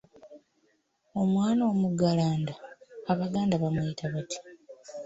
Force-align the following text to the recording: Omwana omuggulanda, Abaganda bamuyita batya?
Omwana 1.21 1.61
omuggulanda, 1.71 2.53
Abaganda 3.11 3.55
bamuyita 3.61 4.05
batya? 4.13 4.41